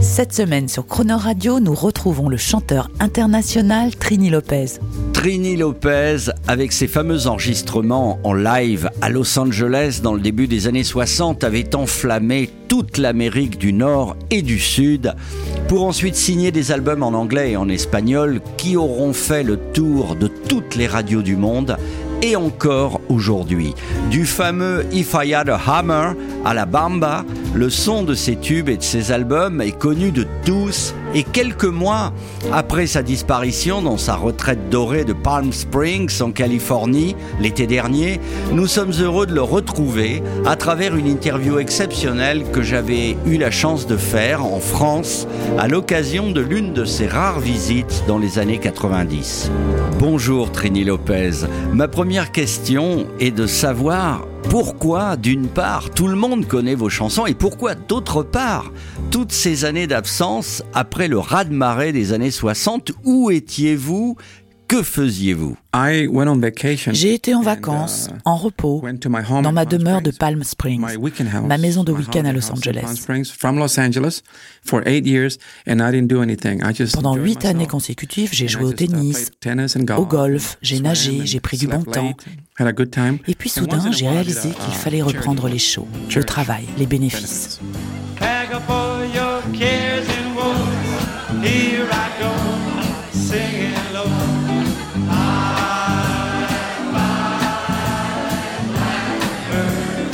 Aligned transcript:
Cette 0.00 0.34
semaine 0.34 0.68
sur 0.68 0.86
Croner 0.86 1.14
Radio, 1.14 1.58
nous 1.58 1.74
retrouvons 1.74 2.28
le 2.28 2.36
chanteur 2.36 2.90
international 3.00 3.96
Trini 3.96 4.28
Lopez. 4.28 4.66
Trini 5.14 5.56
Lopez, 5.56 6.30
avec 6.46 6.72
ses 6.72 6.86
fameux 6.86 7.26
enregistrements 7.26 8.18
en 8.22 8.34
live 8.34 8.90
à 9.00 9.08
Los 9.08 9.38
Angeles 9.38 10.00
dans 10.02 10.12
le 10.12 10.20
début 10.20 10.48
des 10.48 10.68
années 10.68 10.84
60, 10.84 11.44
avait 11.44 11.74
enflammé 11.74 12.50
toute 12.68 12.98
l'Amérique 12.98 13.58
du 13.58 13.72
Nord 13.72 14.16
et 14.30 14.42
du 14.42 14.58
Sud 14.58 15.14
pour 15.68 15.84
ensuite 15.84 16.14
signer 16.14 16.52
des 16.52 16.72
albums 16.72 17.02
en 17.02 17.14
anglais 17.14 17.52
et 17.52 17.56
en 17.56 17.68
espagnol 17.68 18.40
qui 18.58 18.76
auront 18.76 19.14
fait 19.14 19.42
le 19.42 19.56
tour 19.56 20.14
de 20.14 20.28
toutes 20.28 20.76
les 20.76 20.86
radios 20.86 21.22
du 21.22 21.36
monde 21.36 21.76
et 22.22 22.36
encore 22.36 23.00
aujourd'hui. 23.08 23.74
Du 24.10 24.26
fameux 24.26 24.84
If 24.92 25.14
I 25.14 25.34
Had 25.34 25.48
a 25.48 25.60
Hammer 25.66 26.12
à 26.44 26.54
la 26.54 26.66
Bamba, 26.66 27.24
le 27.54 27.70
son 27.70 28.02
de 28.02 28.14
ces 28.14 28.36
tubes 28.36 28.68
et 28.68 28.76
de 28.76 28.82
ces 28.82 29.12
albums 29.12 29.60
est 29.60 29.76
connu 29.76 30.10
de 30.10 30.26
tous 30.44 30.94
et 31.14 31.22
quelques 31.22 31.64
mois 31.64 32.12
après 32.52 32.86
sa 32.86 33.02
disparition 33.02 33.80
dans 33.82 33.96
sa 33.96 34.16
retraite 34.16 34.68
dorée 34.70 35.04
de 35.04 35.12
Palm 35.12 35.52
Springs 35.52 36.20
en 36.20 36.30
Californie 36.30 37.16
l'été 37.40 37.66
dernier, 37.66 38.20
nous 38.52 38.66
sommes 38.66 38.92
heureux 39.00 39.26
de 39.26 39.34
le 39.34 39.42
retrouver 39.42 40.22
à 40.44 40.56
travers 40.56 40.96
une 40.96 41.06
interview 41.06 41.58
exceptionnelle 41.58 42.44
que 42.52 42.62
j'avais 42.62 43.16
eu 43.26 43.38
la 43.38 43.50
chance 43.50 43.86
de 43.86 43.96
faire 43.96 44.44
en 44.44 44.60
France 44.60 45.26
à 45.58 45.68
l'occasion 45.68 46.30
de 46.30 46.40
l'une 46.40 46.72
de 46.72 46.84
ses 46.84 47.06
rares 47.06 47.40
visites 47.40 48.04
dans 48.06 48.18
les 48.18 48.38
années 48.38 48.58
90. 48.58 49.50
Bonjour 49.98 50.52
Trini 50.52 50.84
Lopez. 50.84 51.46
Ma 51.72 51.88
première 51.88 52.32
question 52.32 53.06
est 53.20 53.30
de 53.30 53.46
savoir 53.46 54.26
pourquoi, 54.50 55.16
d'une 55.16 55.48
part, 55.48 55.90
tout 55.90 56.06
le 56.06 56.16
monde 56.16 56.46
connaît 56.46 56.74
vos 56.74 56.88
chansons 56.88 57.26
et 57.26 57.34
pourquoi, 57.34 57.74
d'autre 57.74 58.22
part, 58.22 58.72
toutes 59.10 59.32
ces 59.32 59.64
années 59.64 59.86
d'absence 59.86 60.62
après 60.72 61.08
le 61.08 61.18
raz-de-marée 61.18 61.92
des 61.92 62.12
années 62.12 62.30
60, 62.30 62.92
où 63.04 63.30
étiez-vous 63.30 64.16
Que 64.68 64.82
faisiez-vous? 64.82 65.56
J'ai 66.92 67.14
été 67.14 67.34
en 67.34 67.42
vacances, 67.42 68.08
en 68.24 68.36
repos, 68.36 68.82
dans 69.42 69.52
ma 69.52 69.64
demeure 69.64 70.02
de 70.02 70.10
Palm 70.10 70.42
Springs, 70.42 70.84
ma 71.46 71.58
maison 71.58 71.84
de 71.84 71.92
week-end 71.92 72.24
à 72.24 72.32
Los 72.32 72.50
Angeles. 72.50 73.04
Pendant 76.94 77.14
huit 77.14 77.44
années 77.44 77.66
consécutives, 77.66 78.30
j'ai 78.32 78.48
joué 78.48 78.64
au 78.64 78.72
tennis, 78.72 79.30
au 79.96 80.06
golf, 80.06 80.58
j'ai 80.62 80.80
nagé, 80.80 81.20
j'ai 81.24 81.40
pris 81.40 81.58
du 81.58 81.68
bon 81.68 81.82
temps. 81.82 82.14
Et 83.28 83.34
puis 83.34 83.50
soudain, 83.50 83.92
j'ai 83.92 84.08
réalisé 84.08 84.50
qu'il 84.50 84.74
fallait 84.74 85.02
reprendre 85.02 85.48
les 85.48 85.58
shows, 85.58 85.86
le 86.14 86.24
travail, 86.24 86.64
les 86.78 86.86
bénéfices. 86.86 87.60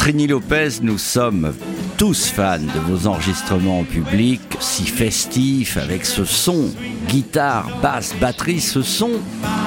Trini 0.03 0.27
Lopez, 0.27 0.81
nous 0.83 0.99
sommes 0.99 1.55
tous 2.03 2.27
fans 2.27 2.59
de 2.59 2.81
vos 2.81 3.07
enregistrements 3.07 3.79
en 3.79 3.85
public, 3.85 4.41
si 4.59 4.87
festifs, 4.87 5.77
avec 5.77 6.05
ce 6.05 6.25
son, 6.25 6.69
guitare, 7.07 7.79
basse, 7.81 8.13
batterie, 8.21 8.61
ce 8.61 8.83
son, 8.83 9.11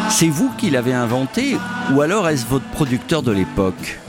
c'est 0.09 0.27
vous 0.27 0.51
qui 0.57 0.69
l'avez 0.69 0.93
inventé 0.93 1.55
ou 1.93 2.01
alors 2.01 2.27
est-ce 2.27 2.45
votre 2.45 2.65
producteur 2.71 3.23
de 3.23 3.31
l'époque? 3.31 4.01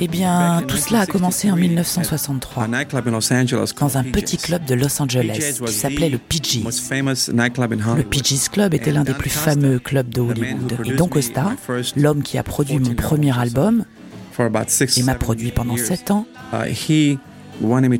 Eh 0.00 0.08
bien, 0.08 0.64
tout 0.66 0.76
cela 0.76 1.02
a 1.02 1.06
commencé 1.06 1.52
en 1.52 1.56
1963, 1.56 2.66
dans 2.66 3.96
un 3.96 4.04
petit 4.04 4.38
club 4.38 4.64
de 4.64 4.74
Los 4.74 5.00
Angeles 5.00 5.54
qui 5.66 5.72
s'appelait 5.72 6.08
le 6.08 6.18
PG's. 6.18 6.90
Le 6.92 8.02
PG's 8.02 8.48
Club 8.48 8.74
était 8.74 8.90
l'un 8.90 9.04
des 9.04 9.14
plus 9.14 9.30
fameux 9.30 9.78
clubs 9.78 10.08
de 10.08 10.20
Hollywood. 10.20 10.80
Et 10.84 10.94
Don 10.94 11.06
Costa, 11.06 11.52
l'homme 11.94 12.24
qui 12.24 12.38
a 12.38 12.42
produit 12.42 12.80
mon 12.80 12.94
premier 12.94 13.38
album 13.38 13.84
et 14.96 15.02
m'a 15.02 15.14
produit 15.14 15.52
pendant 15.52 15.76
sept 15.76 16.10
ans, 16.10 16.26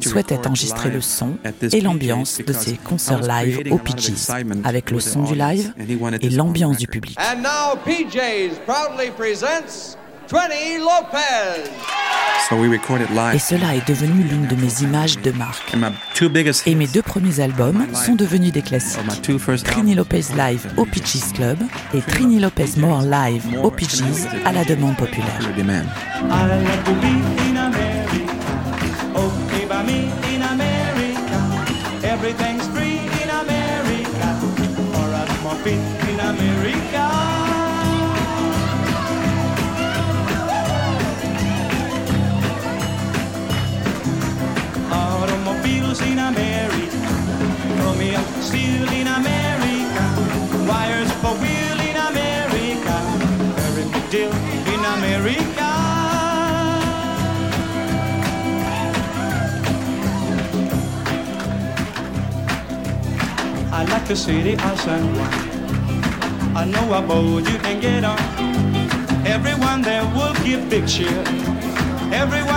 souhaitait 0.03 0.47
enregistrer 0.47 0.91
le 0.91 1.01
son 1.01 1.37
et 1.73 1.81
l'ambiance 1.81 2.41
de 2.45 2.53
ses 2.53 2.77
concerts 2.77 3.23
live 3.23 3.63
au 3.71 3.79
PG's, 3.79 4.31
avec 4.65 4.91
le 4.91 5.01
son 5.01 5.25
du 5.25 5.35
live 5.35 5.73
et 6.21 6.31
l'ambiance 6.31 6.77
du 6.77 6.87
public. 6.87 7.19
And 7.19 7.43
now 7.43 7.77
PJ's 7.85 8.59
proudly 8.67 9.11
presents 9.11 9.97
Lopez. 10.79 12.00
Et 13.33 13.39
cela 13.39 13.75
est 13.77 13.87
devenu 13.87 14.23
l'une 14.25 14.47
de 14.47 14.57
mes 14.57 14.83
images 14.83 15.21
de 15.21 15.31
marque. 15.31 15.75
Et 16.67 16.75
mes 16.75 16.87
deux 16.87 17.03
premiers 17.03 17.41
albums 17.41 17.87
sont 17.95 18.15
devenus 18.15 18.53
des 18.53 18.63
classiques. 18.63 19.01
Trini 19.65 19.95
Lopez 19.95 20.25
Live 20.37 20.67
au 20.77 20.85
Peaches 20.85 21.33
Club 21.35 21.59
et 21.95 22.01
Trini 22.01 22.41
Lopez 22.41 22.79
More 22.79 23.03
Live 23.03 23.45
au 23.63 23.71
Peaches 23.71 24.27
à 24.45 24.53
la 24.53 24.65
demande 24.65 24.97
populaire. 24.97 25.41
Everything's 32.03 32.67
free 32.69 32.99
in 33.23 33.31
America. 33.31 34.41
Or 34.95 35.15
at 35.15 36.00
Steel 48.41 48.89
in 48.93 49.07
America. 49.07 50.05
Wires 50.69 51.13
for 51.21 51.35
wheel 51.43 51.79
in 51.89 51.97
America. 52.11 52.97
Every 53.67 53.87
big 53.93 54.11
deal 54.11 54.33
in 54.75 54.81
America. 54.97 55.69
I 63.73 63.85
like 63.85 64.07
the 64.07 64.17
city 64.17 64.55
of 64.55 64.81
San. 64.81 65.03
I 66.57 66.65
know 66.65 66.93
a 66.93 67.01
boat 67.01 67.49
you 67.49 67.59
can 67.59 67.81
get 67.81 68.05
on. 68.05 68.19
Everyone 69.25 69.83
there 69.83 70.05
will 70.17 70.35
give 70.45 70.69
big 70.69 70.89
cheer. 70.89 71.23
Everyone 72.13 72.50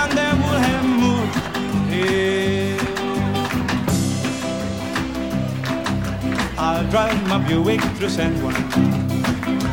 drive 6.94 7.28
my 7.28 7.40
Buick 7.40 7.82
through 7.98 8.08
San 8.08 8.40
Juan. 8.40 8.54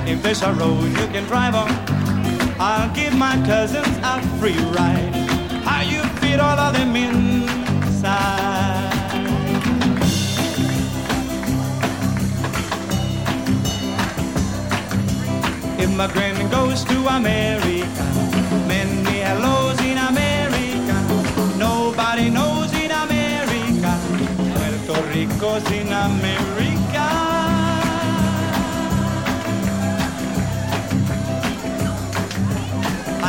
If 0.08 0.22
there's 0.22 0.40
a 0.40 0.54
road 0.54 0.84
you 0.84 1.06
can 1.12 1.24
drive 1.24 1.54
on, 1.54 1.70
I'll 2.58 2.90
give 2.94 3.14
my 3.14 3.36
cousins 3.44 3.94
a 4.02 4.22
free 4.38 4.56
ride. 4.72 5.12
How 5.62 5.82
you 5.82 6.02
fit 6.20 6.40
all 6.40 6.58
of 6.58 6.72
them 6.72 6.96
inside? 6.96 8.08
If 15.78 15.94
my 15.94 16.06
granny 16.10 16.48
goes 16.48 16.84
to 16.84 17.06
America, 17.06 17.79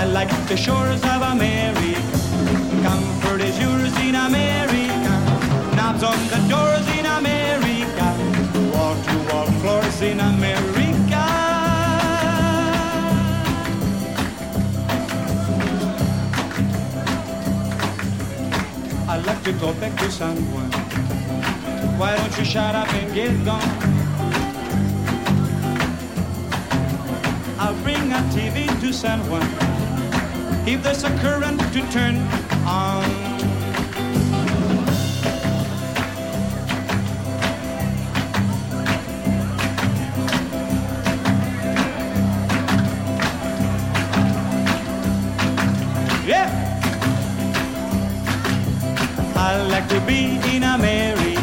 I 0.02 0.06
like 0.06 0.32
the 0.48 0.58
shores 0.58 1.04
of 1.04 1.22
America. 1.22 2.02
Comfort 2.82 3.40
is 3.40 3.56
yours 3.60 3.96
in 4.00 4.16
America. 4.16 5.14
Knobs 5.76 6.02
on 6.02 6.18
the 6.34 6.42
doors 6.50 6.88
in 6.98 7.06
America. 7.06 8.08
Wall 8.74 8.96
to 9.06 9.16
wall 9.30 9.46
floors 9.62 10.02
in 10.02 10.20
America. 10.20 11.22
I'd 19.08 19.24
like 19.24 19.44
to 19.44 19.54
go 19.54 19.72
back 19.76 19.96
to 20.00 20.12
San 20.12 20.36
Juan. 20.52 20.72
Why 22.00 22.18
don't 22.18 22.36
you 22.40 22.44
shut 22.44 22.74
up 22.74 22.92
and 22.92 23.14
get 23.14 23.46
gone? 23.46 23.62
I'll 27.60 27.80
bring 27.84 28.12
a 28.12 28.22
TV 28.34 28.66
to 28.82 28.92
San 28.92 29.20
Juan. 29.30 29.71
If 30.64 30.84
there's 30.84 31.04
a 31.04 31.10
current 31.18 31.60
to 31.74 31.82
turn 31.92 32.18
on. 32.68 33.04
Yeah. 46.26 46.48
I 49.36 49.62
like 49.68 49.90
to 49.90 50.00
be 50.02 50.40
in 50.56 50.64
America. 50.64 51.42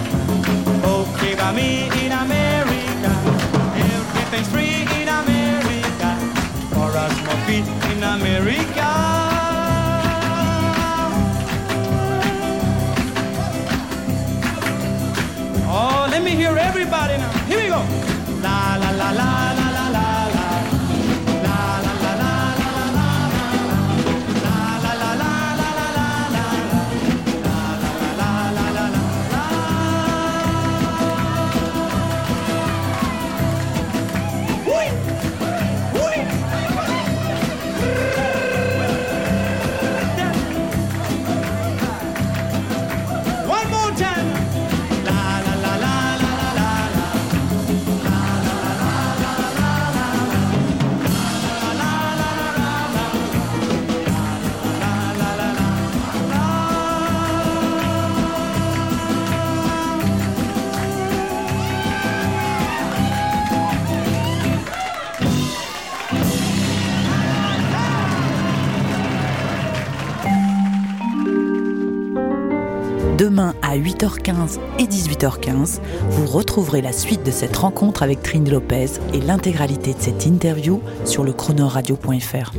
Okay, 0.85 1.35
by 1.35 1.53
me 1.53 1.89
in 2.05 2.13
America. 2.13 3.13
Everything's 3.75 4.49
free 4.49 4.87
in 5.03 5.09
America. 5.09 6.17
For 6.71 6.97
us, 6.97 7.15
more 7.27 7.37
feet 7.47 7.67
in 7.93 8.03
America. 8.05 9.08
Everybody 16.89 17.19
now. 17.19 17.31
Here 17.47 17.59
we 17.59 17.69
go. 17.69 17.85
La 18.41 18.77
la 18.77 18.91
la 18.91 19.11
la 19.13 19.53
la. 19.53 19.68
Demain 73.19 73.53
à 73.63 73.77
8h15 73.77 74.61
et 74.79 74.85
18h15, 74.85 75.81
vous 76.09 76.27
retrouverez 76.27 76.81
la 76.81 76.93
suite 76.93 77.25
de 77.27 77.33
cette 77.33 77.57
rencontre 77.57 78.05
avec 78.05 78.23
Trine 78.23 78.49
Lopez 78.49 78.87
et 79.13 79.21
l'intégralité 79.21 79.93
de 79.93 80.01
cette 80.01 80.25
interview 80.25 80.81
sur 81.05 81.25
le 81.25 81.33
chronoradio.fr. 81.33 82.53